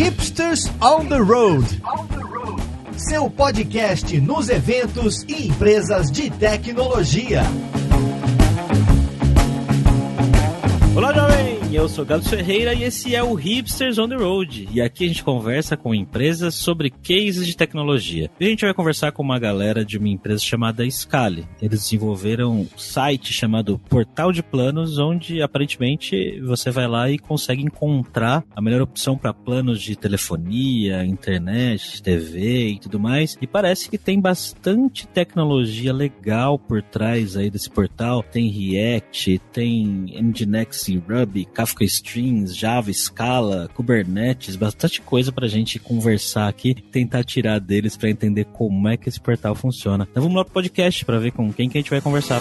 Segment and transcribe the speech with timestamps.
[0.00, 1.62] Hipsters on the Road.
[2.96, 7.42] Seu podcast nos eventos e empresas de tecnologia.
[10.96, 11.12] Olá,
[11.72, 14.68] Eu sou Galo Ferreira e esse é o Hipsters on the Road.
[14.72, 18.28] E aqui a gente conversa com empresas sobre cases de tecnologia.
[18.40, 21.46] E a gente vai conversar com uma galera de uma empresa chamada Scali.
[21.62, 27.62] Eles desenvolveram um site chamado Portal de Planos, onde aparentemente você vai lá e consegue
[27.62, 33.38] encontrar a melhor opção para planos de telefonia, internet, TV e tudo mais.
[33.40, 38.24] E parece que tem bastante tecnologia legal por trás aí desse portal.
[38.24, 39.86] Tem React, tem
[40.20, 47.22] Nginx e Ruby, Kafka Streams, Java, Scala, Kubernetes, bastante coisa pra gente conversar aqui, tentar
[47.22, 50.08] tirar deles para entender como é que esse portal funciona.
[50.10, 52.40] Então vamos lá pro podcast para ver com quem que a gente vai conversar.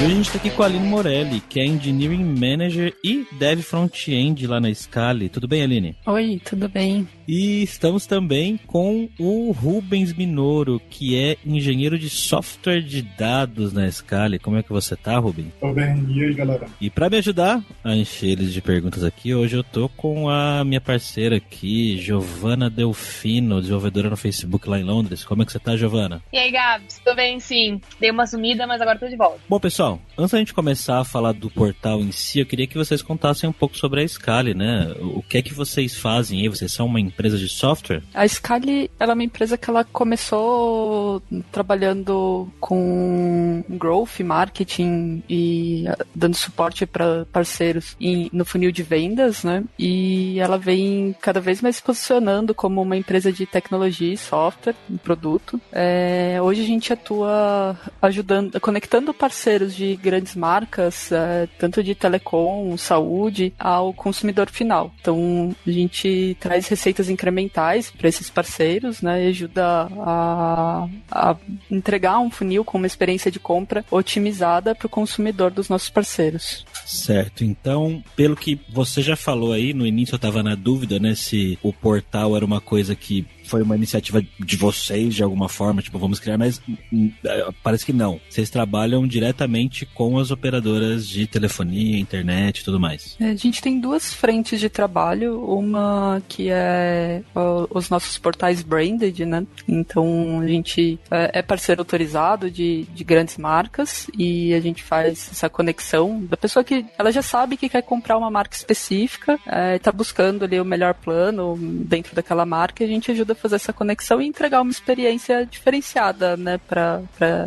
[0.00, 3.26] E hoje a gente está aqui com a Aline Morelli, que é Engineering Manager e
[3.38, 5.28] Dev Front-End lá na Scali.
[5.28, 5.94] Tudo bem, Aline?
[6.06, 7.06] Oi, tudo bem.
[7.28, 13.88] E estamos também com o Rubens Minoro, que é engenheiro de software de dados na
[13.92, 14.38] Scali.
[14.38, 15.52] Como é que você tá, Rubens?
[15.60, 16.66] Tô bem, e aí, galera?
[16.80, 20.64] E para me ajudar a encher eles de perguntas aqui, hoje eu tô com a
[20.64, 25.24] minha parceira aqui, Giovana Delfino, desenvolvedora no Facebook lá em Londres.
[25.24, 26.22] Como é que você tá, Giovana?
[26.32, 27.00] E aí, Gabs?
[27.04, 27.82] Tô bem, sim.
[28.00, 29.38] Dei uma sumida, mas agora tô de volta.
[29.46, 30.00] Bom, pessoal, go.
[30.20, 33.48] Antes da gente começar a falar do portal em si, eu queria que vocês contassem
[33.48, 34.94] um pouco sobre a Scali, né?
[35.00, 36.48] O que é que vocês fazem aí?
[36.48, 38.02] Vocês são uma empresa de software?
[38.12, 46.04] A Scali, ela é uma empresa que ela começou trabalhando com growth, marketing e ah,
[46.14, 47.96] dando suporte para parceiros
[48.32, 49.64] no funil de vendas, né?
[49.78, 54.74] E ela vem cada vez mais se posicionando como uma empresa de tecnologia e software,
[54.90, 55.60] um produto.
[55.72, 62.76] É, hoje a gente atua ajudando, conectando parceiros de grandes marcas, é, tanto de telecom,
[62.76, 64.92] saúde, ao consumidor final.
[65.00, 71.36] Então, a gente traz receitas incrementais para esses parceiros, né, e ajuda a, a,
[71.70, 76.66] entregar um funil com uma experiência de compra otimizada para o consumidor dos nossos parceiros.
[76.84, 77.44] Certo.
[77.44, 81.56] Então, pelo que você já falou aí, no início eu estava na dúvida, né, se
[81.62, 85.98] o portal era uma coisa que foi uma iniciativa de vocês de alguma forma, tipo,
[85.98, 86.60] vamos criar, mas
[86.92, 88.20] hum, é, parece que não.
[88.28, 93.16] Vocês trabalham diretamente com as operadoras de telefonia, internet e tudo mais.
[93.20, 97.22] É, a gente tem duas frentes de trabalho, uma que é
[97.70, 99.46] os nossos portais branded, né?
[99.66, 105.28] Então a gente é, é parceiro autorizado de, de grandes marcas e a gente faz
[105.30, 109.38] essa conexão da pessoa que ela já sabe que quer comprar uma marca específica,
[109.74, 113.72] está buscando ali o melhor plano dentro daquela marca e a gente ajuda fazer essa
[113.72, 117.02] conexão e entregar uma experiência diferenciada, né, para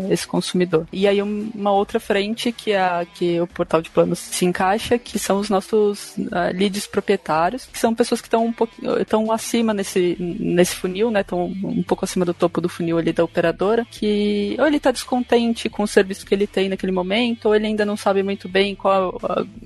[0.10, 0.88] esse consumidor.
[0.92, 4.98] E aí uma outra frente que é a, que o portal de planos se encaixa,
[4.98, 9.32] que são os nossos uh, leads proprietários, que são pessoas que estão um pouco estão
[9.32, 13.24] acima nesse nesse funil, né, estão um pouco acima do topo do funil ali da
[13.24, 17.56] operadora, que ou ele está descontente com o serviço que ele tem naquele momento, ou
[17.56, 19.20] ele ainda não sabe muito bem qual,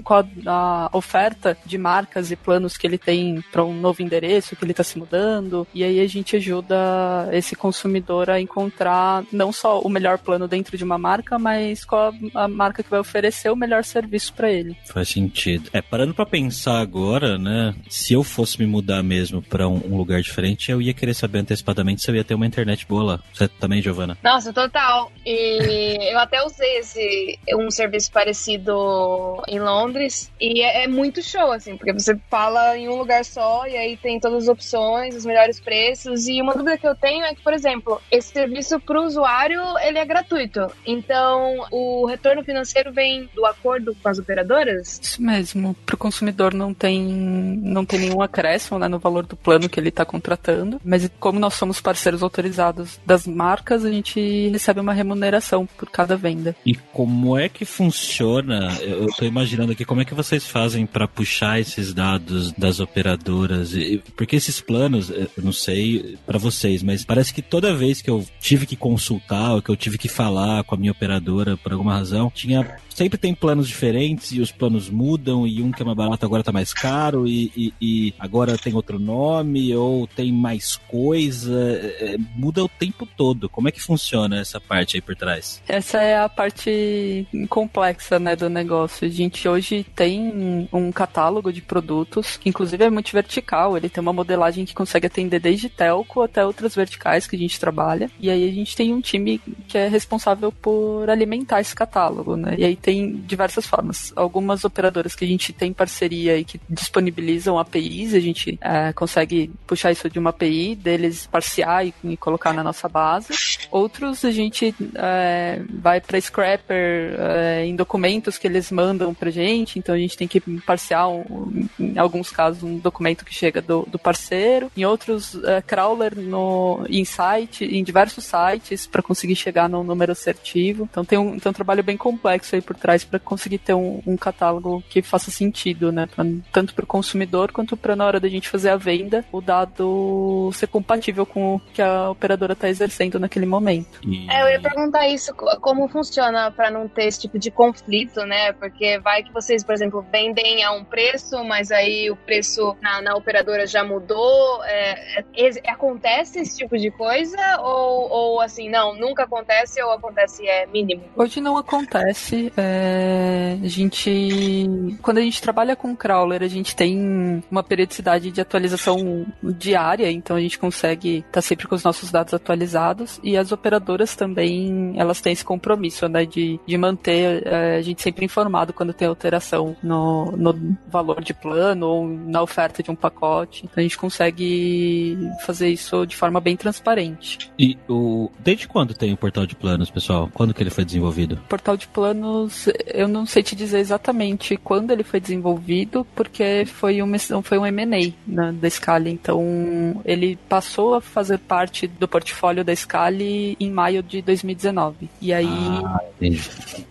[0.04, 4.64] qual a oferta de marcas e planos que ele tem para um novo endereço que
[4.64, 9.79] ele está se mudando, e aí a gente ajuda esse consumidor a encontrar não só
[9.81, 13.56] o melhor plano dentro de uma marca, mas qual a marca que vai oferecer o
[13.56, 14.75] melhor serviço para ele.
[14.85, 15.69] Faz sentido.
[15.73, 17.75] É, parando para pensar agora, né?
[17.90, 21.40] Se eu fosse me mudar mesmo para um, um, lugar diferente, eu ia querer saber
[21.40, 23.19] antecipadamente se eu ia ter uma internet boa lá.
[23.34, 24.18] Você também, Giovana?
[24.24, 25.12] Nossa, total.
[25.25, 31.51] E eu até usei esse um serviço parecido em Londres e é, é muito show,
[31.51, 35.25] assim, porque você fala em um lugar só e aí tem todas as opções, os
[35.25, 36.28] melhores preços serviços.
[36.28, 39.62] E uma dúvida que eu tenho é que, por exemplo, esse serviço para o usuário
[39.81, 40.68] ele é gratuito.
[40.85, 45.00] Então, o retorno financeiro vem do acordo com as operadoras?
[45.02, 45.75] Isso mesmo.
[45.86, 49.80] Para o consumidor não tem, não tem nenhum acréscimo né, no valor do plano que
[49.80, 50.80] ele está contratando.
[50.84, 56.16] Mas como nós somos parceiros autorizados das marcas, a gente recebe uma remuneração por cada
[56.16, 56.56] venda.
[56.66, 58.77] E como é que funciona?
[58.81, 63.74] Eu estou imaginando aqui como é que vocês fazem para puxar esses dados das operadoras?
[64.16, 65.87] Porque esses planos, eu não sei
[66.25, 69.75] para vocês, mas parece que toda vez que eu tive que consultar, ou que eu
[69.75, 74.31] tive que falar com a minha operadora por alguma razão, tinha sempre tem planos diferentes
[74.31, 77.51] e os planos mudam e um que é mais barato agora tá mais caro e,
[77.56, 83.06] e, e agora tem outro nome ou tem mais coisa, é, é, muda o tempo
[83.06, 83.48] todo.
[83.50, 85.62] Como é que funciona essa parte aí por trás?
[85.68, 89.07] Essa é a parte complexa, né, do negócio.
[89.07, 94.13] A gente hoje tem um catálogo de produtos que inclusive é multivertical, ele tem uma
[94.13, 98.09] modelagem que consegue atender desde telco até outras verticais que a gente trabalha.
[98.19, 102.56] E aí a gente tem um time que é responsável por alimentar esse catálogo, né?
[102.57, 104.12] E aí tem diversas formas.
[104.15, 109.51] Algumas operadoras que a gente tem parceria e que disponibilizam APIs, a gente é, consegue
[109.68, 113.33] puxar isso de uma API deles, parciar e, e, colocar na nossa base.
[113.69, 119.77] Outros a gente é, vai para Scrapper é, em documentos que eles mandam pra gente,
[119.77, 123.85] então a gente tem que parciar, um, em alguns casos, um documento que chega do,
[123.89, 124.71] do parceiro.
[124.75, 130.14] Em outros, é, crawler no, em site, em diversos sites para conseguir chegar no número
[130.14, 130.88] assertivo.
[130.90, 134.02] Então tem um, tem um trabalho bem complexo aí por trás para conseguir ter um,
[134.08, 136.08] um, catálogo que faça sentido, né?
[136.08, 139.42] Pra, tanto para o consumidor quanto para na hora da gente fazer a venda, o
[139.42, 144.00] dado ser compatível com o que a operadora está exercendo naquele momento.
[144.04, 144.30] E...
[144.31, 148.54] É, eu ia perguntar isso, como funciona para não ter esse tipo de conflito, né?
[148.54, 153.02] Porque vai que vocês, por exemplo, vendem a um preço, mas aí o preço na,
[153.02, 154.63] na operadora já mudou.
[154.63, 155.25] É, é,
[155.65, 157.38] acontece esse tipo de coisa?
[157.62, 161.04] Ou, ou assim, não, nunca acontece ou acontece é mínimo?
[161.15, 162.51] Hoje não acontece.
[162.57, 164.68] É, a gente.
[165.01, 170.36] Quando a gente trabalha com crawler, a gente tem uma periodicidade de atualização diária, então
[170.36, 173.19] a gente consegue estar tá sempre com os nossos dados atualizados.
[173.24, 178.01] E as operadoras também, elas têm esse compromisso, né, de, de manter é, a gente
[178.01, 182.95] sempre informado quando tem alteração no, no valor de plano ou na oferta de um
[182.95, 183.65] pacote.
[183.65, 185.18] Então a gente consegue
[185.48, 187.50] fazer isso de forma bem transparente.
[187.58, 190.30] E o desde quando tem o portal de planos, pessoal?
[190.34, 191.36] Quando que ele foi desenvolvido?
[191.36, 196.66] O portal de planos, eu não sei te dizer exatamente quando ele foi desenvolvido, porque
[196.66, 197.08] foi um
[197.42, 202.76] foi um M&A né, da Scali, então ele passou a fazer parte do portfólio da
[202.76, 205.10] Scali em maio de 2019.
[205.22, 206.02] E aí ah,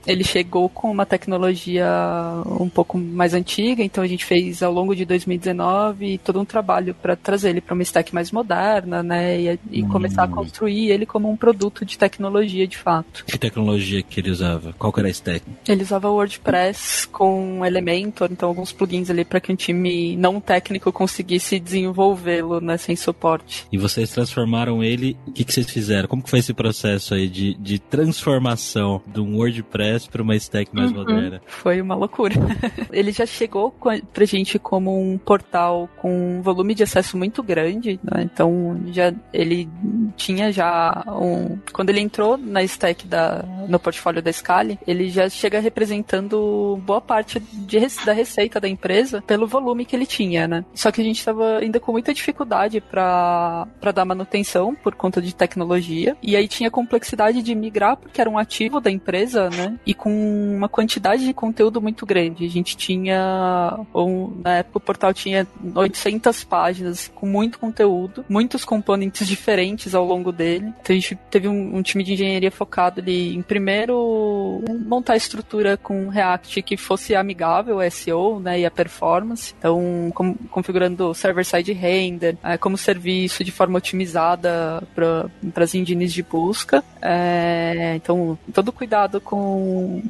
[0.06, 1.86] ele chegou com uma tecnologia
[2.58, 6.94] um pouco mais antiga, então a gente fez ao longo de 2019 todo um trabalho
[6.94, 8.45] para trazer ele para uma stack mais moderna,
[9.02, 9.88] né, e, e hum.
[9.88, 13.24] começar a construir ele como um produto de tecnologia de fato.
[13.26, 14.74] Que tecnologia que ele usava?
[14.78, 15.42] Qual era a stack?
[15.68, 20.92] Ele usava WordPress com Elementor, então alguns plugins ali para que um time não técnico
[20.92, 23.66] conseguisse desenvolvê-lo, né, sem suporte.
[23.72, 26.08] E vocês transformaram ele, o que, que vocês fizeram?
[26.08, 30.74] Como que foi esse processo aí de, de transformação de um WordPress para uma stack
[30.74, 30.98] mais uhum.
[30.98, 31.40] moderna?
[31.46, 32.34] Foi uma loucura.
[32.92, 33.74] ele já chegou
[34.12, 38.25] pra gente como um portal com um volume de acesso muito grande, né?
[38.32, 39.68] Então já ele
[40.16, 45.28] tinha já um quando ele entrou na stack da no portfólio da Scali, ele já
[45.28, 50.64] chega representando boa parte de, da receita da empresa pelo volume que ele tinha, né?
[50.74, 55.34] Só que a gente estava ainda com muita dificuldade para dar manutenção por conta de
[55.34, 59.78] tecnologia e aí tinha complexidade de migrar porque era um ativo da empresa, né?
[59.84, 60.10] E com
[60.56, 62.44] uma quantidade de conteúdo muito grande.
[62.44, 68.64] A gente tinha um, na época o portal tinha 800 páginas com muito conteúdo, muitos
[68.64, 70.72] componentes diferentes ao longo dele.
[70.80, 75.16] Então a gente teve um, um time de engenharia focado ali em primeiro montar a
[75.16, 79.54] estrutura com React que fosse amigável ao SEO, né, e a performance.
[79.58, 86.22] Então, com, configurando server-side render é, como serviço de forma otimizada para as engines de
[86.22, 86.82] busca.
[87.00, 90.02] É, então, todo cuidado com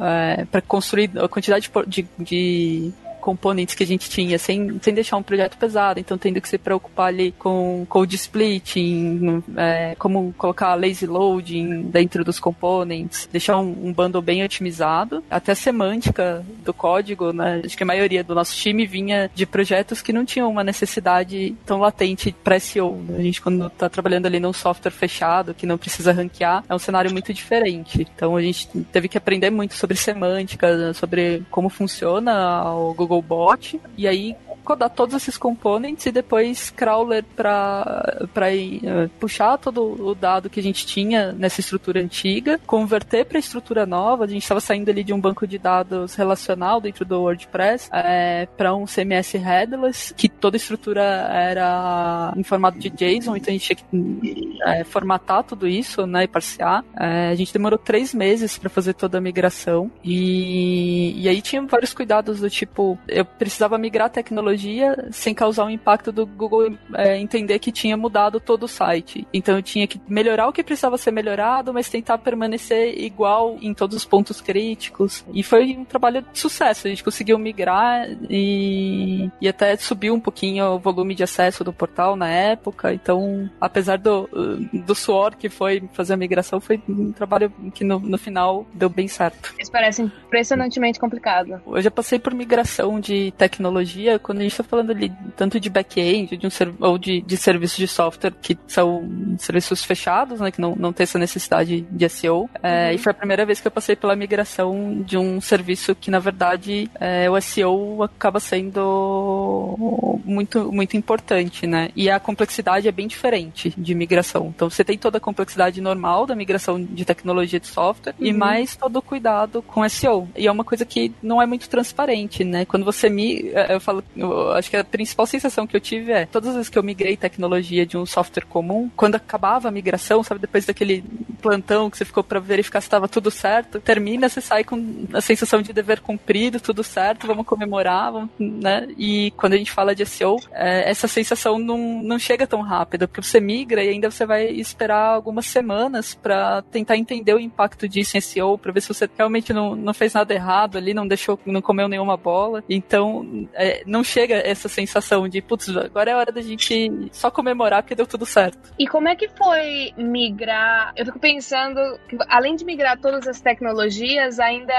[0.00, 2.92] é, para construir a quantidade de, de
[3.28, 6.56] componentes que a gente tinha, sem, sem deixar um projeto pesado, então tendo que se
[6.56, 13.88] preocupar ali com code splitting, é, como colocar lazy loading dentro dos components, deixar um,
[13.88, 17.60] um bundle bem otimizado, até a semântica do código, né?
[17.62, 21.54] Acho que a maioria do nosso time vinha de projetos que não tinham uma necessidade
[21.66, 22.98] tão latente para SEO.
[23.14, 26.78] A gente, quando está trabalhando ali num software fechado, que não precisa ranquear, é um
[26.78, 28.06] cenário muito diferente.
[28.14, 33.80] Então a gente teve que aprender muito sobre semântica, sobre como funciona o Google Bot,
[33.96, 34.36] e aí
[34.68, 40.62] codar todos esses componentes e depois crawler para uh, puxar todo o dado que a
[40.62, 44.24] gente tinha nessa estrutura antiga, converter para estrutura nova.
[44.24, 48.46] A gente estava saindo ali de um banco de dados relacional dentro do WordPress é,
[48.58, 53.56] para um CMS headless, que toda a estrutura era em formato de JSON, então a
[53.56, 56.84] gente tinha que é, formatar tudo isso né, e parsear.
[56.94, 61.62] É, a gente demorou três meses para fazer toda a migração e, e aí tinha
[61.62, 66.26] vários cuidados do tipo, eu precisava migrar a tecnologia tecnologia sem causar um impacto do
[66.26, 69.26] Google é, entender que tinha mudado todo o site.
[69.32, 73.72] Então eu tinha que melhorar o que precisava ser melhorado, mas tentar permanecer igual em
[73.72, 75.24] todos os pontos críticos.
[75.32, 76.86] E foi um trabalho de sucesso.
[76.86, 81.72] A gente conseguiu migrar e, e até subiu um pouquinho o volume de acesso do
[81.72, 82.92] portal na época.
[82.92, 84.28] Então, apesar do,
[84.72, 88.88] do suor que foi fazer a migração, foi um trabalho que no, no final deu
[88.88, 89.54] bem certo.
[89.58, 91.60] Isso parece impressionantemente complicado.
[91.66, 95.70] Eu já passei por migração de tecnologia quando a gente está falando ali tanto de
[95.70, 96.50] back-end de um
[96.80, 101.04] ou de, de serviços de software que são serviços fechados, né, que não, não tem
[101.04, 102.48] essa necessidade de SEO.
[102.62, 102.94] É, uhum.
[102.94, 106.18] E foi a primeira vez que eu passei pela migração de um serviço que, na
[106.18, 111.90] verdade, é, o SEO acaba sendo muito, muito importante, né?
[111.94, 114.52] E a complexidade é bem diferente de migração.
[114.54, 118.26] Então, você tem toda a complexidade normal da migração de tecnologia de software uhum.
[118.26, 120.28] e mais todo o cuidado com SEO.
[120.36, 122.64] E é uma coisa que não é muito transparente, né?
[122.64, 126.12] Quando você me, é, eu falo, eu acho que a principal sensação que eu tive
[126.12, 129.70] é todas as vezes que eu migrei tecnologia de um software comum, quando acabava a
[129.70, 131.04] migração, sabe, depois daquele
[131.40, 135.20] plantão que você ficou para verificar se estava tudo certo, termina, você sai com a
[135.20, 138.88] sensação de dever cumprido, tudo certo, vamos comemorar, vamos, né?
[138.96, 143.06] E quando a gente fala de SEO, é, essa sensação não, não chega tão rápido,
[143.08, 147.88] porque você migra e ainda você vai esperar algumas semanas para tentar entender o impacto
[147.88, 151.06] disso em SEO, para ver se você realmente não, não fez nada errado ali, não
[151.06, 152.62] deixou, não comeu nenhuma bola.
[152.68, 157.82] Então, é, não chega essa sensação de, putz, agora é hora da gente só comemorar
[157.82, 158.72] porque deu tudo certo.
[158.78, 160.92] E como é que foi migrar?
[160.96, 164.74] Eu fico pensando que, além de migrar todas as tecnologias, ainda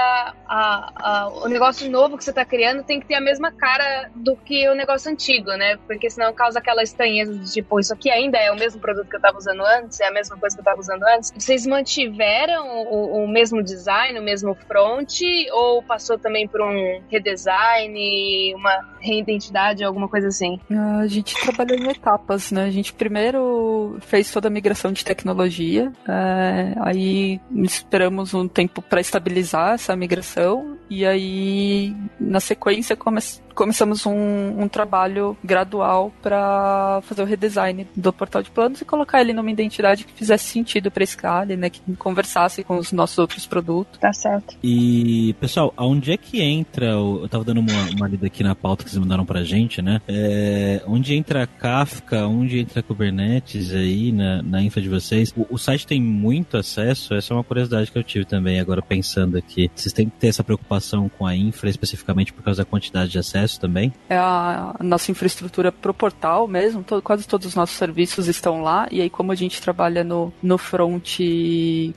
[0.46, 4.10] a, a, o negócio novo que você está criando tem que ter a mesma cara
[4.14, 5.76] do que o negócio antigo, né?
[5.86, 9.16] Porque senão causa aquela estranheza de tipo, isso aqui ainda é o mesmo produto que
[9.16, 11.32] eu estava usando antes, é a mesma coisa que eu estava usando antes.
[11.36, 15.20] Vocês mantiveram o, o mesmo design, o mesmo front,
[15.52, 20.60] ou passou também por um redesign, uma reidentidade, alguma coisa assim?
[20.70, 22.64] A gente trabalhou em etapas, né?
[22.64, 29.00] A gente primeiro fez toda a migração de tecnologia, é, aí esperamos um tempo para
[29.00, 33.20] estabilizar essa migração e aí na sequência come
[33.54, 39.20] começamos um, um trabalho gradual para fazer o redesign do portal de planos e colocar
[39.20, 41.68] ele numa identidade que fizesse sentido para Scala, né?
[41.68, 43.98] Que conversasse com os nossos outros produtos.
[43.98, 44.56] Tá certo.
[44.62, 48.82] E, pessoal, aonde é que entra, eu tava dando uma, uma lida aqui na pauta
[48.82, 50.00] que vocês mandaram pra gente, né?
[50.08, 55.34] É, onde entra Kafka, onde entra Kubernetes aí na, na infra de vocês?
[55.36, 58.80] O, o site tem muito acesso, essa é uma curiosidade que eu tive também agora
[58.80, 59.70] pensando aqui.
[59.74, 63.18] Vocês têm que ter essa preocupação com a infra especificamente por causa da quantidade de
[63.18, 63.92] acesso também?
[64.08, 68.88] É a, nossa infraestrutura pro portal mesmo, todo, quase todos os nossos serviços estão lá,
[68.90, 71.18] e aí como a gente trabalha no, no front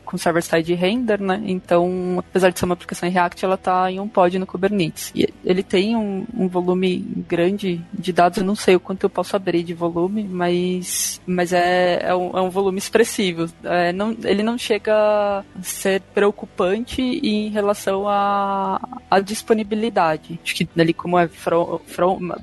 [0.05, 3.99] com server-side render, né, então apesar de ser uma aplicação em React, ela está em
[3.99, 5.11] um pod no Kubernetes.
[5.15, 9.09] E ele tem um, um volume grande de dados, eu não sei o quanto eu
[9.09, 13.49] posso abrir de volume, mas, mas é, é, um, é um volume expressivo.
[13.63, 18.07] É, não, ele não chega a ser preocupante em relação
[19.09, 20.39] à disponibilidade.
[20.43, 21.29] Acho que ali como é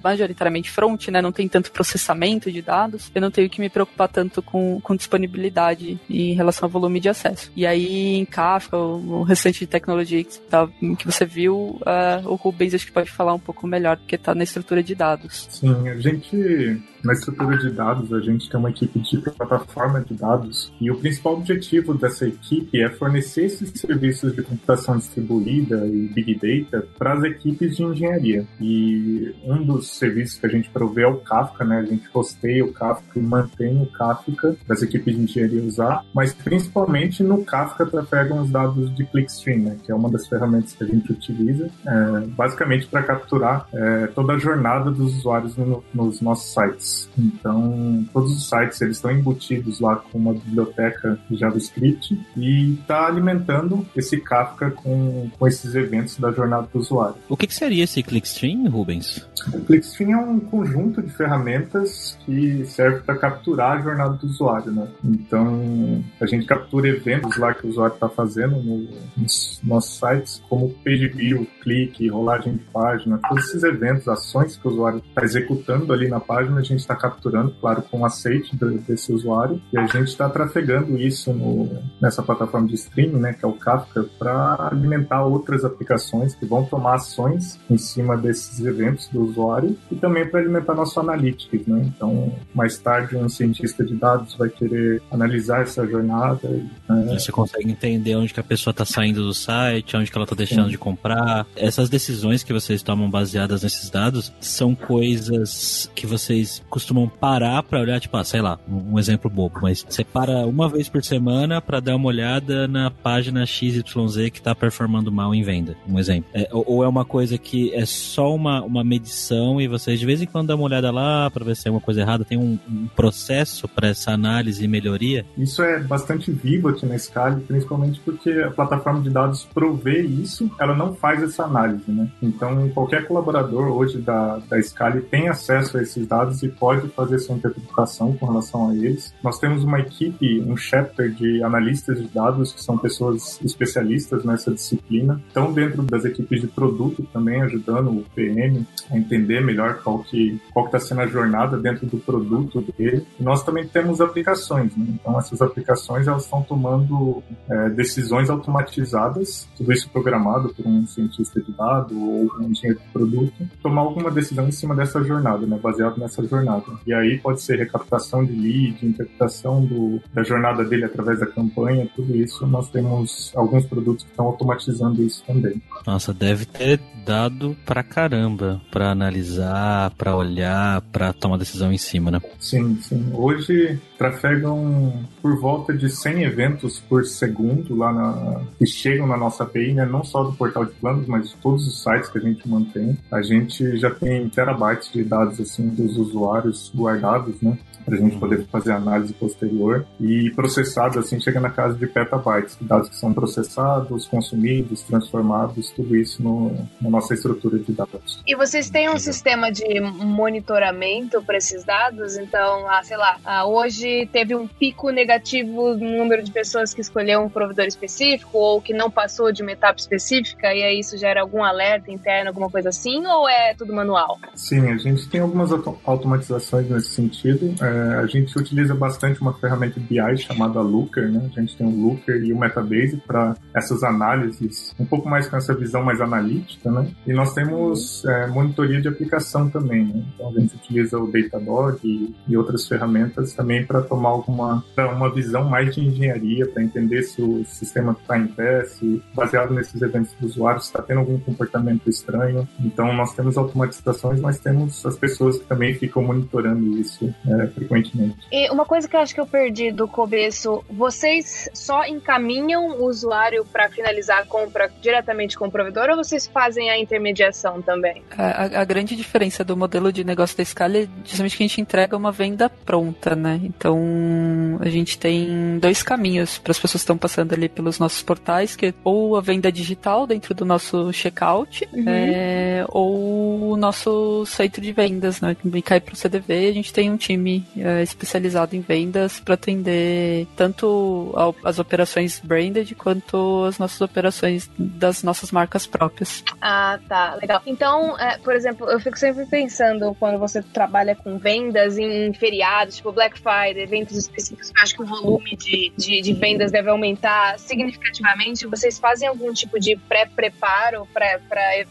[0.03, 1.21] majoritariamente front, né?
[1.21, 3.11] Não tem tanto processamento de dados.
[3.15, 7.09] Eu não tenho que me preocupar tanto com, com disponibilidade em relação ao volume de
[7.09, 7.51] acesso.
[7.57, 10.69] E aí, em Kafka, o, o restante de tecnologia que, tá,
[10.99, 14.35] que você viu, uh, o Rubens acho que pode falar um pouco melhor, porque está
[14.35, 15.47] na estrutura de dados.
[15.51, 20.15] Sim, a gente na estrutura de dados, a gente tem uma equipe de plataforma de
[20.15, 26.09] dados e o principal objetivo dessa equipe é fornecer esses serviços de computação distribuída e
[26.09, 28.47] Big Data para as equipes de engenharia.
[28.61, 31.79] E um dos serviços que a gente provê é o Kafka, né?
[31.79, 36.05] A gente hosteia o Kafka e mantém o Kafka para as equipes de engenharia usar,
[36.15, 39.77] mas principalmente no Kafka trafegam os dados de clickstream, né?
[39.83, 44.35] Que é uma das ferramentas que a gente utiliza, é, basicamente para capturar é, toda
[44.35, 46.90] a jornada dos usuários no, nos nossos sites.
[47.17, 53.07] Então, todos os sites eles estão embutidos lá com uma biblioteca de JavaScript e está
[53.07, 57.17] alimentando esse Kafka com, com esses eventos da jornada do usuário.
[57.29, 59.29] O que, que seria esse Clickstream, Rubens?
[59.53, 64.71] O Clickstream é um conjunto de ferramentas que serve para capturar a jornada do usuário,
[64.73, 64.89] né?
[65.05, 70.43] Então, a gente captura eventos lá que o usuário está fazendo no, nos nossos sites,
[70.49, 75.25] como page view, clique, rolagem de página, todos esses eventos, ações que o usuário está
[75.25, 79.79] executando ali na página, a gente está capturando, claro, com o aceite desse usuário, e
[79.79, 81.69] a gente está trafegando isso no,
[82.01, 86.65] nessa plataforma de streaming, né, que é o Kafka, para alimentar outras aplicações que vão
[86.65, 91.83] tomar ações em cima desses eventos do usuário e também para alimentar nosso analytics, né?
[91.95, 96.49] Então, mais tarde, um cientista de dados vai querer analisar essa jornada.
[96.89, 97.19] Né?
[97.19, 100.37] Você consegue entender onde que a pessoa está saindo do site, onde que ela está
[100.37, 100.71] deixando Sim.
[100.71, 101.47] de comprar.
[101.57, 107.81] Essas decisões que vocês tomam baseadas nesses dados são coisas que vocês costumam parar para
[107.81, 111.61] olhar, tipo, ah, sei lá, um exemplo bobo, mas você para uma vez por semana
[111.61, 115.77] para dar uma olhada na página XYZ que está performando mal em venda.
[115.87, 116.31] Um exemplo.
[116.33, 120.23] É, ou é uma coisa que é só uma, uma medição e vocês de vez
[120.23, 122.25] em quando dão uma olhada lá para ver se tem alguma coisa errada?
[122.25, 125.27] Tem um, um processo para essa análise e melhoria?
[125.37, 130.51] Isso é bastante vivo aqui na Scala, principalmente porque a plataforma de dados provê isso,
[130.61, 132.09] ela não faz essa análise, né?
[132.23, 137.19] Então, qualquer colaborador hoje da, da Scala tem acesso a esses dados e pode fazer
[137.19, 139.15] sua interpretação com relação a eles.
[139.25, 144.53] Nós temos uma equipe, um chapter de analistas de dados, que são pessoas especialistas nessa
[144.53, 145.21] disciplina.
[145.27, 150.39] Estão dentro das equipes de produto também, ajudando o PM a entender melhor qual que
[150.53, 153.07] qual está sendo a jornada dentro do produto dele.
[153.19, 154.87] E nós também temos aplicações, né?
[154.89, 161.41] Então, essas aplicações, elas estão tomando é, decisões automatizadas, tudo isso programado por um cientista
[161.41, 165.59] de dados ou um engenheiro de produto, tomar alguma decisão em cima dessa jornada, né?
[165.63, 166.50] Baseado nessa jornada.
[166.87, 171.89] E aí pode ser recaptação de lead, interpretação do, da jornada dele através da campanha,
[171.95, 172.47] tudo isso.
[172.47, 175.61] Nós temos alguns produtos que estão automatizando isso também.
[175.87, 182.11] Nossa, deve ter dado pra caramba para analisar, para olhar, para tomar decisão em cima,
[182.11, 182.21] né?
[182.39, 183.11] Sim, sim.
[183.13, 189.45] Hoje trafegam por volta de 100 eventos por segundo lá na, que chegam na nossa
[189.45, 189.85] API, né?
[189.85, 192.97] não só do portal de planos, mas de todos os sites que a gente mantém.
[193.11, 196.40] A gente já tem terabytes de dados assim dos usuários
[196.75, 197.59] guardados, né?
[197.85, 202.57] Para a gente poder fazer análise posterior e processado assim chega na casa de petabytes,
[202.61, 208.23] dados que são processados, consumidos, transformados, tudo isso no, na nossa estrutura de dados.
[208.27, 212.17] E vocês têm um sistema de monitoramento para esses dados?
[212.17, 216.81] Então, ah, sei lá, ah, hoje teve um pico negativo no número de pessoas que
[216.81, 220.97] escolheu um provedor específico ou que não passou de uma etapa específica e aí isso
[220.97, 224.19] gera algum alerta interno, alguma coisa assim, ou é tudo manual?
[224.35, 225.51] Sim, a gente tem algumas
[225.85, 227.55] automatizações nesse sentido.
[227.63, 227.70] É,
[228.01, 231.31] a gente utiliza bastante uma ferramenta BI chamada Looker, né?
[231.37, 235.37] A gente tem o Looker e o Metabase para essas análises, um pouco mais com
[235.37, 236.91] essa visão mais analítica, né?
[237.07, 240.05] E nós temos é, monitoria de aplicação também, né?
[240.15, 245.11] Então a gente utiliza o Datadog e, e outras ferramentas também para tomar alguma uma
[245.13, 249.81] visão mais de engenharia, para entender se o sistema está em pé, se baseado nesses
[249.81, 252.49] eventos do usuário está tendo algum comportamento estranho.
[252.61, 258.17] Então nós temos automatizações, mas temos as pessoas que também ficam monitorando isso é, frequentemente.
[258.33, 262.87] E uma coisa que eu acho que eu perdi do começo, vocês só encaminham o
[262.87, 268.03] usuário para finalizar a compra diretamente com o provedor ou vocês fazem a intermediação também?
[268.17, 271.61] A, a, grande diferença do modelo de negócio da Scala é justamente que a gente
[271.61, 273.41] entrega uma venda pronta, né?
[273.43, 278.03] Então a gente tem dois caminhos para as pessoas que estão passando ali pelos nossos
[278.03, 281.85] portais, que é ou a venda digital dentro do nosso checkout, uhum.
[281.87, 285.35] é, ou o nosso site de vendas, né?
[285.35, 286.49] Que cai para o CDV.
[286.49, 291.13] A gente tem um time é, especializado em vendas para atender tanto
[291.45, 296.23] as operações branded quanto as nossas operações das nossas marcas próprias.
[296.41, 297.43] Ah, tá, legal.
[297.47, 302.77] Então, é, por exemplo, eu fico sempre pensando quando você trabalha com vendas em feriados,
[302.77, 306.71] tipo Black Friday, eventos específicos, eu acho que o volume de, de, de vendas deve
[306.71, 308.47] aumentar significativamente.
[308.47, 311.19] Vocês fazem algum tipo de pré-preparo para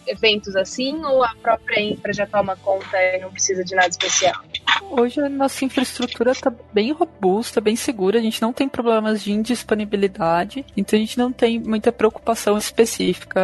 [0.08, 4.44] eventos assim ou a própria infra já toma conta e não precisa de nada especial?
[4.92, 9.32] Hoje a nossa infraestrutura está bem robusta, bem segura, a gente não tem problemas de
[9.32, 13.40] indisponibilidade, então a gente não tem muita preocupação específica.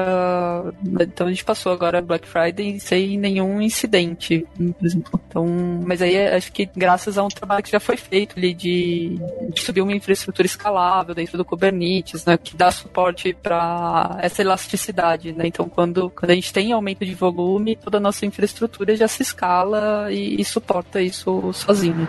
[1.00, 5.20] Então a gente passou agora Black Friday sem nenhum incidente, por exemplo.
[5.28, 5.46] Então,
[5.86, 9.18] mas aí acho que graças a um trabalho que já foi feito ali de,
[9.54, 15.32] de subir uma infraestrutura escalável dentro do Kubernetes, né, que dá suporte para essa elasticidade,
[15.32, 15.48] né?
[15.48, 19.24] Então quando, quando a gente tem aumento de volume, toda a nossa infraestrutura já se
[19.24, 22.08] escala e, e suporta isso sozinho.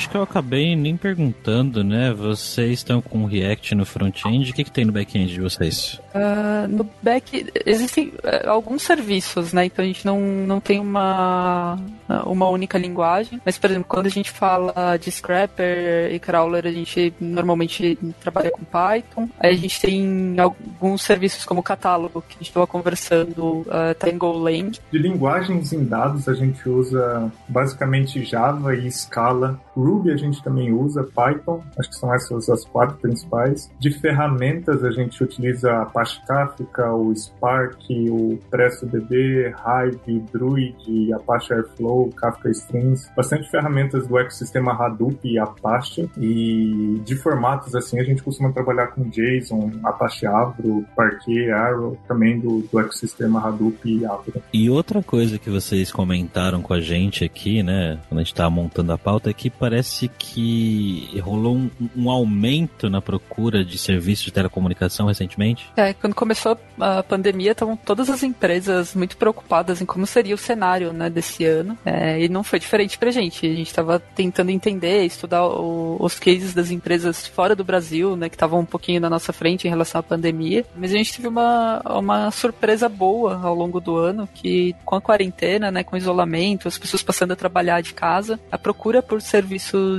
[0.00, 2.10] Acho que eu acabei nem perguntando, né?
[2.10, 6.00] Vocês estão com React no front-end, o que, que tem no back-end de vocês?
[6.14, 9.66] Uh, no back existem uh, alguns serviços, né?
[9.66, 11.78] Então a gente não, não tem uma,
[12.24, 16.72] uma única linguagem, mas por exemplo, quando a gente fala de Scrapper e Crawler, a
[16.72, 19.28] gente normalmente trabalha com Python.
[19.38, 23.94] Aí a gente tem alguns serviços como o catálogo, que a gente estava conversando, uh,
[23.98, 24.70] tá em Golang.
[24.90, 30.72] De linguagens em dados, a gente usa basicamente Java e Scala Ruby a gente também
[30.72, 33.70] usa, Python, acho que são essas as quatro principais.
[33.78, 37.78] De ferramentas a gente utiliza Apache Kafka, o Spark,
[38.10, 46.08] o PressoDB, Hive, Druid, Apache Airflow, Kafka Strings, bastante ferramentas do ecossistema Hadoop e Apache.
[46.18, 52.38] E de formatos assim a gente costuma trabalhar com JSON, Apache Avro, Parquet, Arrow, também
[52.38, 54.42] do, do ecossistema Hadoop e Avro.
[54.52, 58.50] E outra coisa que vocês comentaram com a gente aqui, né, quando a gente estava
[58.50, 64.24] montando a pauta, é que parece que rolou um, um aumento na procura de serviços
[64.24, 65.70] de telecomunicação recentemente.
[65.76, 70.38] É, quando começou a pandemia, estavam todas as empresas muito preocupadas em como seria o
[70.38, 71.78] cenário né, desse ano.
[71.86, 73.46] É, e não foi diferente pra gente.
[73.46, 78.28] A gente estava tentando entender, estudar o, os cases das empresas fora do Brasil, né,
[78.28, 80.66] que estavam um pouquinho na nossa frente em relação à pandemia.
[80.76, 85.00] Mas a gente teve uma, uma surpresa boa ao longo do ano, que com a
[85.00, 89.22] quarentena, né, com o isolamento, as pessoas passando a trabalhar de casa, a procura por
[89.22, 89.49] serviços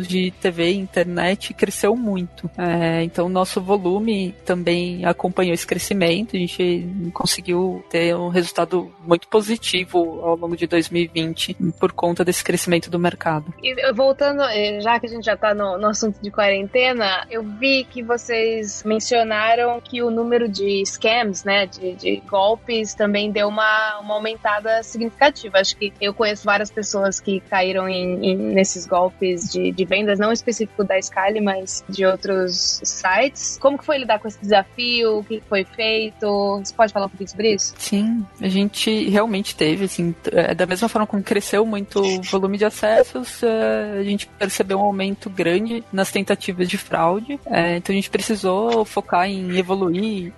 [0.08, 2.50] de TV e internet cresceu muito.
[2.58, 6.36] É, então, nosso volume também acompanhou esse crescimento.
[6.36, 12.44] A gente conseguiu ter um resultado muito positivo ao longo de 2020 por conta desse
[12.44, 13.54] crescimento do mercado.
[13.64, 17.44] E voltando, eh, já que a gente já está no, no assunto de quarentena, eu
[17.44, 23.48] vi que vocês mencionaram que o número de scams, né, de, de golpes, também deu
[23.48, 25.60] uma, uma aumentada significativa.
[25.60, 30.20] Acho que eu conheço várias pessoas que caíram em, em, nesses golpes de, de vendas,
[30.20, 33.58] não específico da Skyline, mas de outros sites.
[33.60, 35.20] Como que foi lidar com esse desafio?
[35.20, 36.60] O que foi feito?
[36.64, 37.74] Você pode falar um pouquinho sobre isso?
[37.78, 42.58] Sim, a gente realmente teve, assim, é, da mesma forma como cresceu muito o volume
[42.58, 47.40] de acessos, é, a gente percebeu um aumento grande nas tentativas de fraude.
[47.46, 50.34] É, então a gente precisou focar em evoluir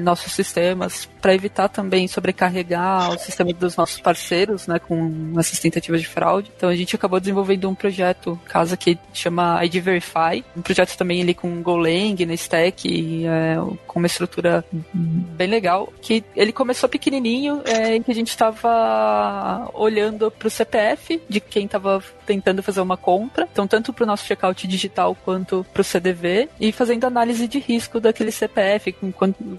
[0.00, 6.00] nossos sistemas para evitar também sobrecarregar o sistema dos nossos parceiros, né, com essas tentativas
[6.00, 6.50] de fraude.
[6.56, 11.20] Então a gente acabou desenvolvendo um projeto, casa que chama ID Verify, um projeto também
[11.20, 13.56] ali com Golang na stack, e, é,
[13.86, 19.70] com uma estrutura bem legal, que ele começou pequenininho, é, em que a gente estava
[19.74, 24.06] olhando para o CPF de quem estava tentando fazer uma compra, então tanto para o
[24.06, 28.94] nosso checkout digital quanto para o CDV, e fazendo análise de risco daquele CPF,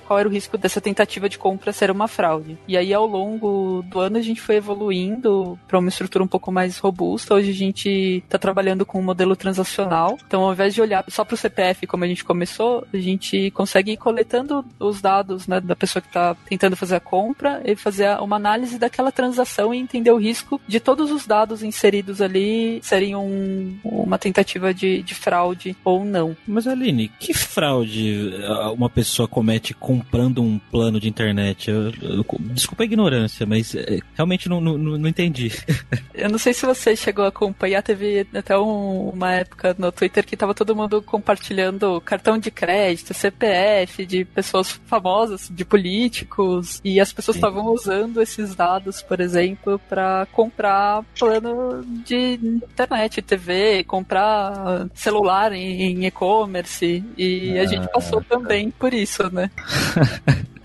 [0.05, 2.57] qual era o risco dessa tentativa de compra ser uma fraude.
[2.67, 6.51] E aí ao longo do ano a gente foi evoluindo para uma estrutura um pouco
[6.51, 7.33] mais robusta.
[7.33, 7.89] Hoje a gente
[8.25, 11.87] está trabalhando com um modelo transacional, então ao invés de olhar só para o CPF
[11.87, 16.09] como a gente começou, a gente consegue ir coletando os dados né, da pessoa que
[16.09, 20.59] está tentando fazer a compra e fazer uma análise daquela transação e entender o risco
[20.67, 26.35] de todos os dados inseridos ali seriam um, uma tentativa de, de fraude ou não.
[26.47, 28.31] Mas Aline, que fraude
[28.75, 31.69] uma pessoa comete comprando um plano de internet?
[31.69, 35.51] Eu, eu, desculpa a ignorância, mas é, realmente não, não, não entendi.
[36.13, 40.25] eu não sei se você chegou a acompanhar, teve até um, uma época no Twitter
[40.25, 46.99] que tava todo mundo compartilhando cartão de crédito, CPF de pessoas famosas, de políticos, e
[46.99, 54.87] as pessoas estavam usando esses dados, por exemplo, para comprar plano de internet, TV, comprar
[54.93, 57.03] celular em e-commerce.
[57.17, 58.37] E ah, a gente passou tá.
[58.37, 59.49] também por isso, né?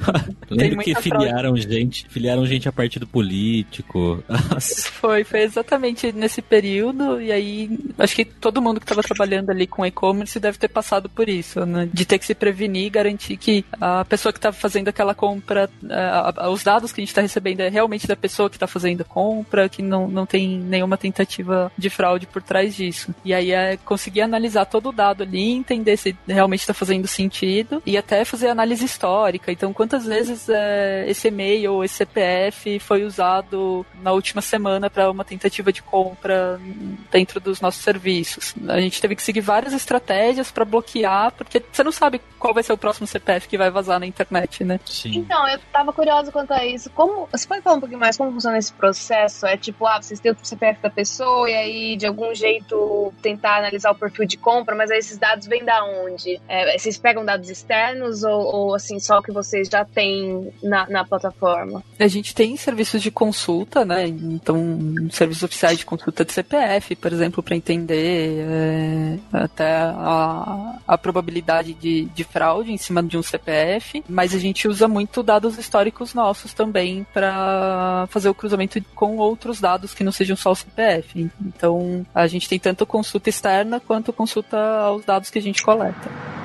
[0.50, 1.62] Lembro que filiaram fraude.
[1.62, 4.22] gente, filiaram gente a partido político.
[4.92, 9.66] foi, foi exatamente nesse período, e aí acho que todo mundo que estava trabalhando ali
[9.66, 11.88] com e-commerce deve ter passado por isso, né?
[11.92, 15.70] De ter que se prevenir e garantir que a pessoa que está fazendo aquela compra,
[16.50, 19.04] os dados que a gente está recebendo é realmente da pessoa que está fazendo a
[19.04, 23.14] compra, que não, não tem nenhuma tentativa de fraude por trás disso.
[23.24, 27.82] E aí é conseguir analisar todo o dado ali, entender se realmente está fazendo sentido
[27.84, 29.52] e até fazer análise histórica.
[29.52, 34.88] Então, quanto quantas vezes é, esse e-mail ou esse CPF foi usado na última semana
[34.88, 36.58] para uma tentativa de compra
[37.10, 38.54] dentro dos nossos serviços.
[38.68, 42.62] A gente teve que seguir várias estratégias para bloquear, porque você não sabe qual vai
[42.62, 44.80] ser o próximo CPF que vai vazar na internet, né?
[44.86, 45.18] Sim.
[45.18, 46.88] Então, eu tava curiosa quanto a isso.
[46.90, 49.46] Como, você pode falar um pouquinho mais como funciona esse processo?
[49.46, 53.58] É tipo, ah, vocês têm o CPF da pessoa e aí de algum jeito tentar
[53.58, 56.40] analisar o perfil de compra, mas aí esses dados vêm da onde?
[56.48, 61.04] É, vocês pegam dados externos ou, ou assim, só que vocês já tem na, na
[61.04, 61.82] plataforma?
[61.98, 64.06] A gente tem serviços de consulta, né?
[64.06, 64.58] Então,
[65.10, 71.74] serviços oficiais de consulta de CPF, por exemplo, para entender é, até a, a probabilidade
[71.74, 76.14] de, de fraude em cima de um CPF, mas a gente usa muito dados históricos
[76.14, 81.30] nossos também para fazer o cruzamento com outros dados que não sejam só o CPF.
[81.40, 86.41] Então, a gente tem tanto consulta externa quanto consulta aos dados que a gente coleta.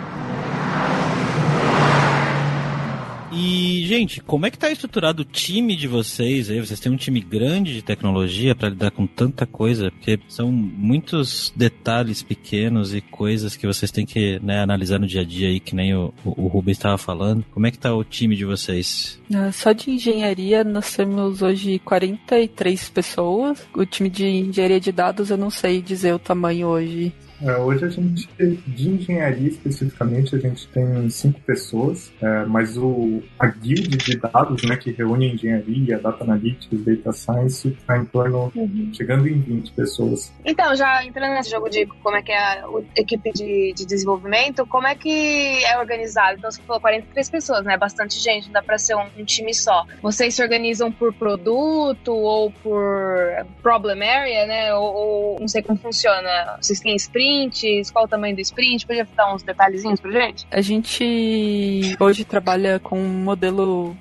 [3.40, 6.60] E, gente, como é que tá estruturado o time de vocês aí?
[6.60, 9.92] Vocês têm um time grande de tecnologia para lidar com tanta coisa?
[9.92, 15.22] Porque são muitos detalhes pequenos e coisas que vocês têm que né, analisar no dia
[15.22, 17.46] a dia aí, que nem o, o Rubens estava falando.
[17.52, 19.22] Como é que tá o time de vocês?
[19.32, 23.68] Ah, só de engenharia nós temos hoje 43 pessoas.
[23.76, 27.14] O time de engenharia de dados eu não sei dizer o tamanho hoje.
[27.42, 28.28] É, hoje a gente,
[28.68, 34.64] de engenharia especificamente, a gente tem cinco pessoas, é, mas o, a guild de dados,
[34.64, 38.92] né, que reúne engenharia, data analytics, data science, está em torno, uhum.
[38.94, 40.34] chegando em 20 pessoas.
[40.44, 44.66] Então, já entrando nesse jogo de como é que é a equipe de, de desenvolvimento,
[44.66, 46.38] como é que é organizado?
[46.38, 47.78] Então, você falou 43 pessoas, né?
[47.78, 49.86] Bastante gente, não dá para ser um, um time só.
[50.02, 54.74] Vocês se organizam por produto ou por problem area, né?
[54.74, 56.58] Ou, ou não sei como funciona.
[56.62, 56.96] Vocês têm
[57.28, 57.92] sprints?
[57.92, 58.86] Qual o tamanho do sprint?
[58.86, 60.48] Podia dar uns detalhezinhos pra gente?
[60.50, 63.96] A gente hoje trabalha com um modelo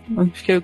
[0.44, 0.62] que é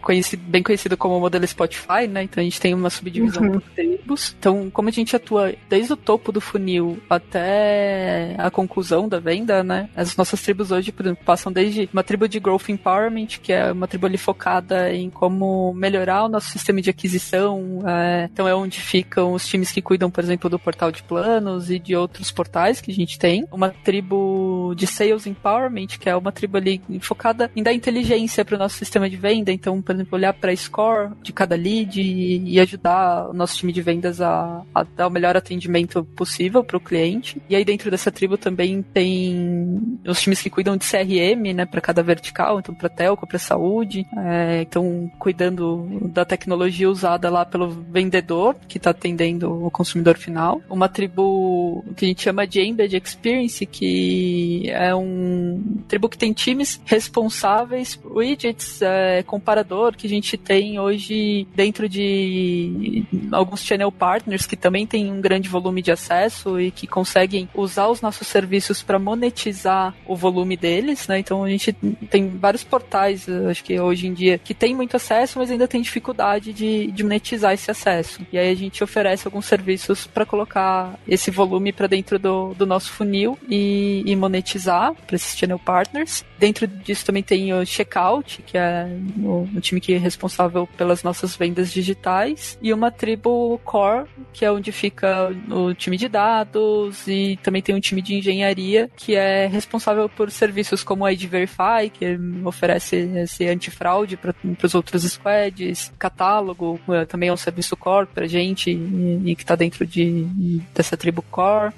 [0.00, 2.24] conhecido, bem conhecido como o modelo Spotify, né?
[2.24, 3.52] Então a gente tem uma subdivisão uhum.
[3.52, 4.34] por tribos.
[4.38, 9.62] Então, como a gente atua desde o topo do funil até a conclusão da venda,
[9.62, 9.88] né?
[9.94, 13.72] As nossas tribos hoje, por exemplo, passam desde uma tribo de Growth Empowerment, que é
[13.72, 17.82] uma tribo ali focada em como melhorar o nosso sistema de aquisição.
[17.86, 21.70] É, então é onde ficam os times que cuidam, por exemplo, do portal de planos
[21.70, 23.46] e de outros portais que a gente tem.
[23.50, 28.56] Uma tribo de Sales Empowerment, que é uma tribo ali focada em dar inteligência para
[28.56, 29.52] o nosso sistema de venda.
[29.52, 33.56] Então, por exemplo, olhar para a score de cada lead e, e, ajudar o nosso
[33.56, 37.40] time de vendas a, a dar o melhor atendimento possível para o cliente.
[37.48, 41.80] E aí dentro dessa tribo também tem os times que cuidam de CRM, né, para
[41.80, 47.68] cada vertical, então para telco, para saúde, é, então cuidando da tecnologia usada lá pelo
[47.68, 50.60] vendedor que está atendendo o consumidor final.
[50.68, 56.32] Uma tribo que a gente chama de Embed Experience, que é um tribo que tem
[56.32, 64.46] times responsáveis, widgets, é, comparador que a gente tem hoje dentro de alguns channel partners
[64.46, 68.82] que também tem um grande volume de acesso e que conseguem usar os nossos serviços
[68.82, 71.18] para monetizar o volume deles, né?
[71.18, 75.38] Então a gente tem vários portais, acho que hoje em dia, que tem muito acesso,
[75.38, 78.20] mas ainda tem dificuldade de, de monetizar esse acesso.
[78.32, 82.66] E aí a gente oferece alguns serviços para colocar esse volume para dentro do, do
[82.66, 86.26] nosso funil e, e monetizar para esses channel partners.
[86.38, 91.02] Dentro disso também tem o Checkout, que é o, o time que é responsável pelas
[91.02, 97.08] nossas vendas digitais, e uma tribo Core, que é onde fica o time de dados,
[97.08, 101.88] e também tem um time de engenharia, que é responsável por serviços como a Verify,
[101.90, 108.06] que oferece esse antifraude para os outros squads, catálogo, é, também é um serviço core
[108.06, 110.26] para gente, e, e que está dentro de,
[110.74, 111.69] dessa tribo Core,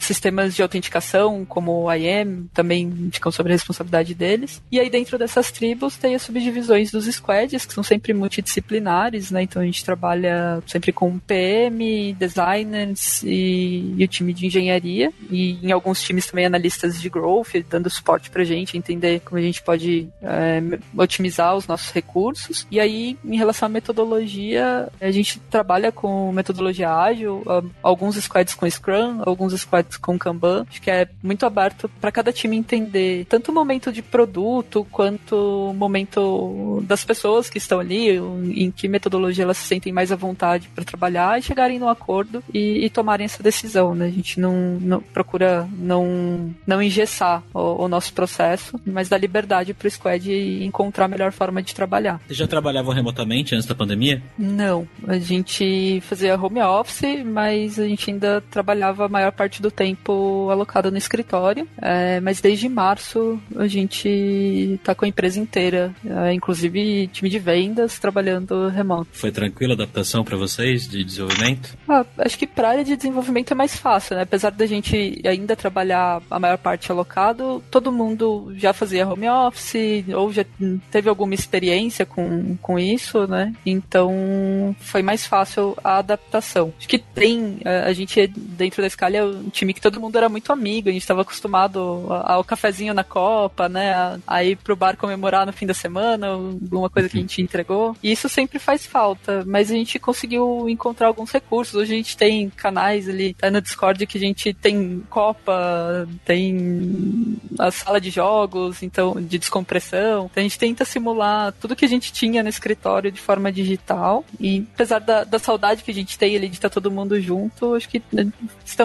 [0.00, 5.18] sistemas de autenticação, como o IAM, também ficam sobre a responsabilidade deles, e aí dentro
[5.18, 9.42] dessas tribos tem as subdivisões dos squads, que são sempre multidisciplinares, né?
[9.42, 15.12] Então a gente trabalha sempre com PM, designers e, e, o time de engenharia.
[15.30, 19.42] E em alguns times também analistas de growth, dando suporte pra gente, entender como a
[19.42, 20.60] gente pode é,
[20.96, 22.66] otimizar os nossos recursos.
[22.70, 27.42] E aí, em relação à metodologia, a gente trabalha com metodologia ágil,
[27.82, 30.66] alguns squads com Scrum, alguns squads com Kanban.
[30.68, 35.70] Acho que é muito aberto para cada time entender tanto o momento de produto quanto
[35.70, 38.16] o momento das pessoas que estão ali,
[38.54, 42.42] em que metodologia elas se sentem mais à vontade para trabalhar e chegarem no acordo
[42.52, 44.06] e, e, tomarem essa decisão, né?
[44.06, 49.74] A gente não, não procura não, não engessar o, o, nosso processo, mas dar liberdade
[49.74, 50.30] para o squad
[50.64, 52.20] encontrar a melhor forma de trabalhar.
[52.26, 54.22] Vocês já trabalhavam remotamente antes da pandemia?
[54.38, 60.48] Não, a gente fazia home office, mas a gente ainda trabalhava maior parte do tempo
[60.50, 66.32] alocado no escritório, é, mas desde março a gente está com a empresa inteira, é,
[66.32, 69.08] inclusive time de vendas trabalhando remoto.
[69.12, 71.76] Foi tranquila a adaptação para vocês de desenvolvimento?
[71.88, 74.22] Ah, acho que para área de desenvolvimento é mais fácil, né?
[74.22, 80.04] Apesar da gente ainda trabalhar a maior parte alocado, todo mundo já fazia home office
[80.14, 80.44] ou já
[80.90, 83.54] teve alguma experiência com, com isso, né?
[83.64, 86.72] Então foi mais fácil a adaptação.
[86.78, 90.28] Acho que tem, a gente dentro da escala é um time que todo mundo era
[90.28, 93.92] muito amigo, a gente estava acostumado ao cafezinho na Copa, né?
[93.92, 97.42] A, a ir pro bar comemorar no fim da semana, alguma coisa que a gente
[97.42, 97.94] entregou.
[98.02, 101.74] E isso sempre faz falta, mas a gente conseguiu encontrar alguns recursos.
[101.74, 107.36] Hoje a gente tem canais ali tá no Discord que a gente tem Copa, tem
[107.58, 110.26] a sala de jogos, então de descompressão.
[110.30, 114.24] Então a gente tenta simular tudo que a gente tinha no escritório de forma digital.
[114.40, 117.74] E apesar da, da saudade que a gente tem ali de estar todo mundo junto,
[117.74, 118.26] acho que né,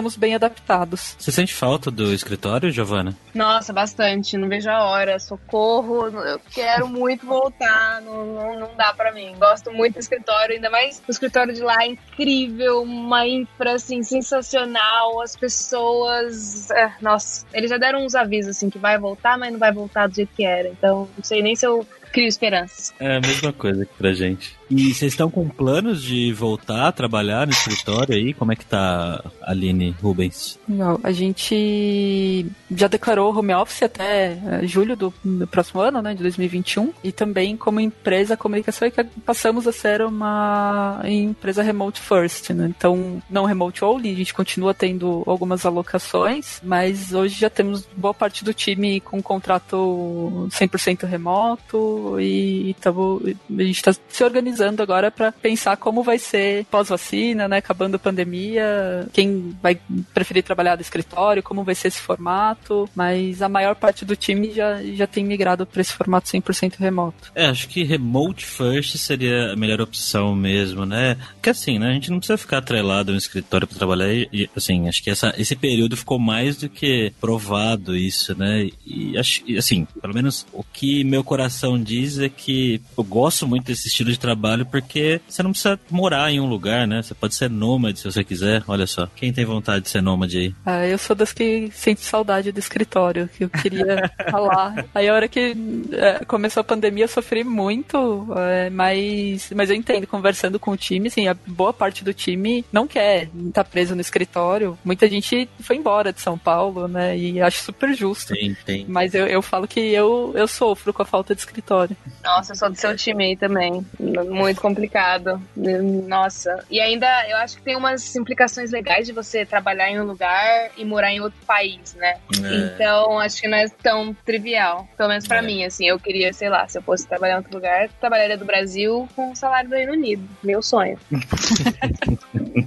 [0.02, 1.14] estamos bem adaptados.
[1.18, 3.16] Você sente falta do escritório, Giovana?
[3.32, 4.36] Nossa, bastante.
[4.36, 5.18] Não vejo a hora.
[5.18, 6.06] Socorro.
[6.08, 8.02] Eu quero muito voltar.
[8.02, 9.34] Não, não, não dá para mim.
[9.38, 14.02] Gosto muito do escritório, ainda mais o escritório de lá é incrível, uma infra assim
[14.02, 19.52] sensacional, as pessoas, é, nossa, eles já deram uns avisos assim que vai voltar, mas
[19.52, 20.68] não vai voltar do jeito que era.
[20.68, 22.92] Então, não sei nem se eu crio esperanças.
[22.98, 24.56] É a mesma coisa aqui pra gente.
[24.74, 28.32] E vocês estão com planos de voltar a trabalhar no escritório aí?
[28.32, 30.58] Como é que tá, Aline Rubens?
[30.66, 36.14] Não, a gente já declarou home office até uh, julho do, do, próximo ano, né,
[36.14, 36.90] de 2021.
[37.04, 42.72] E também, como empresa, comunicação é passamos a ser uma empresa remote first, né?
[42.74, 48.14] Então, não remote only, a gente continua tendo algumas alocações, mas hoje já temos boa
[48.14, 55.10] parte do time com contrato 100% remoto e tamo, a gente está se organizando agora
[55.10, 59.78] para pensar como vai ser pós-vacina, né, acabando a pandemia, quem vai
[60.14, 64.52] preferir trabalhar do escritório, como vai ser esse formato, mas a maior parte do time
[64.52, 67.32] já, já tem migrado para esse formato 100% remoto.
[67.34, 71.16] É, acho que remote first seria a melhor opção mesmo, né?
[71.34, 74.88] Porque assim, né, a gente não precisa ficar atrelado no escritório para trabalhar e, assim,
[74.88, 78.68] acho que essa, esse período ficou mais do que provado isso, né?
[78.86, 83.66] E acho, assim, pelo menos o que meu coração diz é que eu gosto muito
[83.66, 87.02] desse estilo de trabalho porque você não precisa morar em um lugar, né?
[87.02, 88.62] Você pode ser nômade se você quiser.
[88.66, 90.54] Olha só, quem tem vontade de ser nômade aí?
[90.64, 94.84] Ah, eu sou das que sente saudade do escritório, que eu queria falar.
[94.94, 95.56] Aí a hora que
[95.92, 100.76] é, começou a pandemia eu sofri muito, é, mas, mas eu entendo, conversando com o
[100.76, 104.78] time, assim, a boa parte do time não quer estar tá preso no escritório.
[104.84, 107.16] Muita gente foi embora de São Paulo, né?
[107.16, 108.34] E acho super justo.
[108.34, 108.86] Tem, tem.
[108.88, 111.96] Mas eu, eu falo que eu, eu sofro com a falta de escritório.
[112.22, 113.84] Nossa, eu sou do seu time aí também.
[114.32, 115.40] Muito complicado.
[115.56, 116.64] Nossa.
[116.70, 120.70] E ainda eu acho que tem umas implicações legais de você trabalhar em um lugar
[120.76, 122.18] e morar em outro país, né?
[122.42, 122.74] É.
[122.74, 124.88] Então acho que não é tão trivial.
[124.96, 125.42] Pelo menos pra é.
[125.42, 125.86] mim, assim.
[125.86, 129.32] Eu queria, sei lá, se eu fosse trabalhar em outro lugar, trabalharia do Brasil com
[129.32, 130.26] o salário do Reino Unido.
[130.42, 130.98] Meu sonho.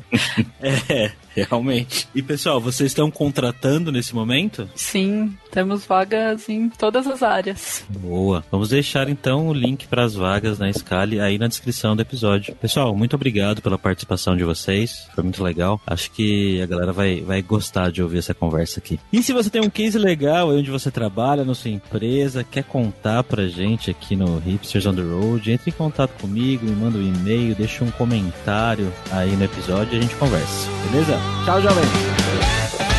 [0.61, 1.11] é,
[1.49, 2.07] realmente.
[2.13, 4.69] E pessoal, vocês estão contratando nesse momento?
[4.75, 7.85] Sim, temos vagas em todas as áreas.
[7.89, 8.43] Boa.
[8.51, 12.55] Vamos deixar então o link para as vagas na Scale aí na descrição do episódio.
[12.55, 15.07] Pessoal, muito obrigado pela participação de vocês.
[15.13, 15.81] Foi muito legal.
[15.85, 18.99] Acho que a galera vai, vai gostar de ouvir essa conversa aqui.
[19.11, 23.23] E se você tem um case legal onde você trabalha na sua empresa, quer contar
[23.23, 27.01] pra gente aqui no Hipsters on the Road, entre em contato comigo, me manda um
[27.01, 30.69] e-mail, deixa um comentário aí no episódio e a gente conversa.
[30.91, 31.24] Beleza?
[31.45, 32.94] 加油呗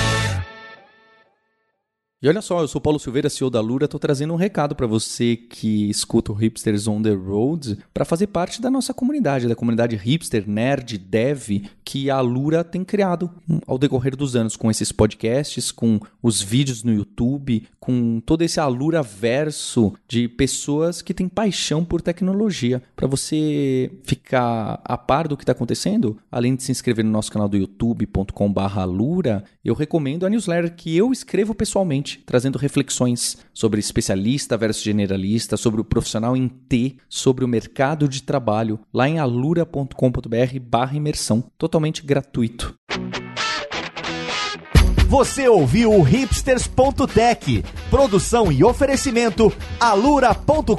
[2.26, 4.84] E olha só, eu sou Paulo Silveira, CEO da Lura, estou trazendo um recado para
[4.84, 9.54] você que escuta o Hipsters on the Road para fazer parte da nossa comunidade, da
[9.54, 13.30] comunidade hipster, nerd, dev, que a Lura tem criado
[13.64, 18.58] ao decorrer dos anos com esses podcasts, com os vídeos no YouTube, com todo esse
[18.58, 22.82] Alura verso de pessoas que têm paixão por tecnologia.
[22.96, 27.30] Para você ficar a par do que está acontecendo, além de se inscrever no nosso
[27.30, 34.56] canal do youtube.com/alura, eu recomendo a newsletter que eu escrevo pessoalmente trazendo reflexões sobre especialista
[34.56, 40.60] versus generalista, sobre o profissional em T, sobre o mercado de trabalho, lá em alura.com.br
[40.62, 42.74] barra imersão, totalmente gratuito.
[45.08, 50.76] Você ouviu o hipsters.tech, produção e oferecimento alura.com.br,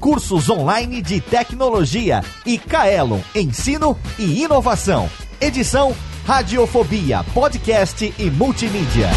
[0.00, 5.10] cursos online de tecnologia e Kaelon, ensino e inovação.
[5.38, 5.94] Edição
[6.26, 9.10] Radiofobia, podcast e multimídia.